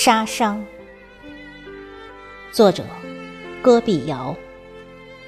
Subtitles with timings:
[0.00, 0.64] 沙伤，
[2.52, 2.84] 作者：
[3.60, 4.36] 戈壁瑶，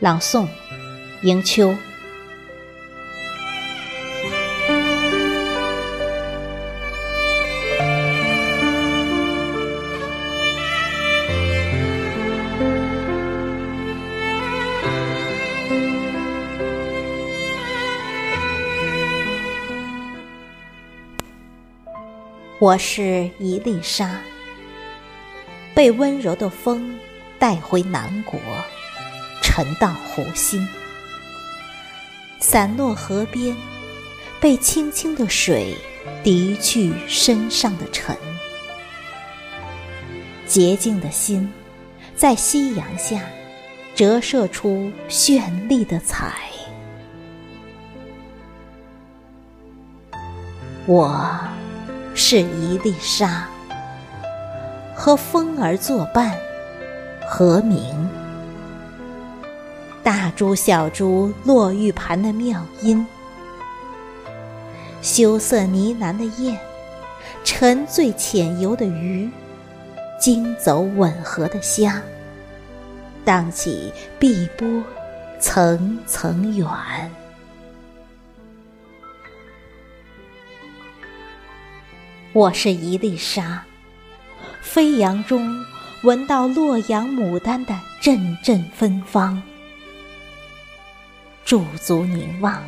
[0.00, 0.48] 朗诵：
[1.22, 1.72] 迎秋。
[22.58, 24.20] 我是一粒沙，
[25.76, 26.98] 被温柔的风
[27.38, 28.40] 带回南国，
[29.42, 30.66] 沉到湖心，
[32.40, 33.54] 散落河边，
[34.40, 35.76] 被清清的水
[36.24, 38.16] 涤去身上的尘。
[40.46, 41.52] 洁净的心，
[42.14, 43.20] 在夕阳下
[43.94, 46.32] 折射出绚丽的彩。
[50.86, 51.38] 我。
[52.18, 53.46] 是一粒沙，
[54.96, 56.34] 和风儿作伴，
[57.28, 58.08] 和鸣。
[60.02, 63.06] 大珠小珠落玉盘的妙音，
[65.02, 66.56] 羞涩呢喃的雁，
[67.44, 69.30] 沉醉浅游的鱼，
[70.18, 72.00] 惊走吻合的虾，
[73.22, 74.82] 荡起碧波，
[75.38, 76.66] 层层远。
[82.32, 83.64] 我是一粒沙，
[84.76, 85.64] 飞扬中
[86.02, 89.42] 闻到洛阳牡丹的阵阵芬芳，
[91.46, 92.62] 驻足凝望，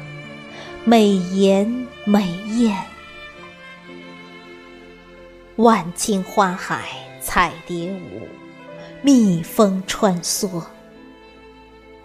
[0.86, 2.82] 美颜美艳。
[5.56, 6.88] 万顷花海
[7.20, 8.26] 彩蝶舞，
[9.02, 10.64] 蜜蜂穿梭，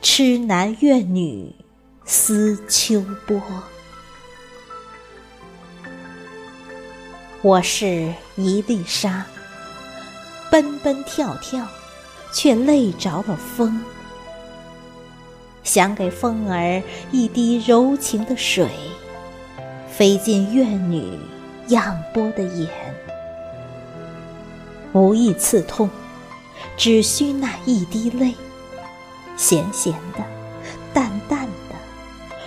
[0.01, 1.55] 痴男怨女
[2.03, 3.41] 思秋波。
[7.41, 9.25] 我是一粒沙，
[10.53, 11.65] 奔奔跳跳，
[12.31, 13.81] 却累着了风。
[15.63, 16.79] 想给风儿
[17.11, 18.69] 一滴柔情的水，
[19.91, 21.17] 飞进怨女
[21.69, 22.69] 漾波的眼。
[24.91, 25.89] 无意刺痛，
[26.77, 28.35] 只需那一滴泪，
[29.35, 30.23] 咸咸的，
[30.93, 31.75] 淡淡的，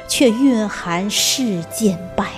[0.06, 2.35] 却蕴含世间百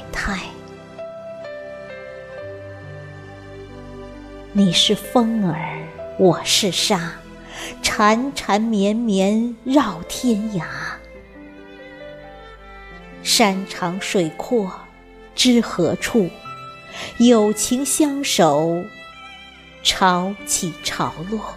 [4.58, 5.86] 你是风儿，
[6.18, 7.12] 我是沙，
[7.80, 10.64] 缠缠绵绵绕天涯。
[13.22, 14.68] 山长水阔
[15.36, 16.28] 知何处？
[17.18, 18.82] 有情相守，
[19.84, 21.54] 潮起潮落。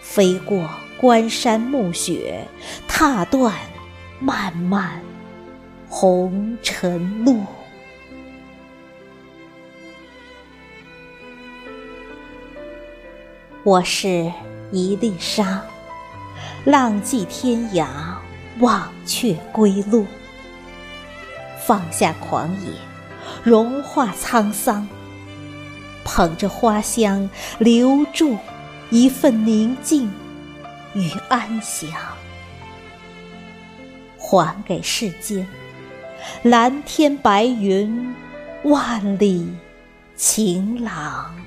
[0.00, 2.46] 飞过关山暮雪，
[2.86, 3.52] 踏断
[4.20, 5.02] 漫漫
[5.88, 7.42] 红尘路。
[13.66, 14.32] 我是
[14.70, 15.60] 一粒沙，
[16.64, 17.88] 浪迹天涯，
[18.60, 20.06] 忘却归路。
[21.58, 22.70] 放下狂野，
[23.42, 24.86] 融化沧桑，
[26.04, 27.28] 捧着花香，
[27.58, 28.38] 留住
[28.90, 30.12] 一份宁静
[30.94, 31.90] 与安详，
[34.16, 35.44] 还给世间
[36.44, 38.14] 蓝天白云，
[38.62, 39.44] 万里
[40.14, 41.45] 晴朗。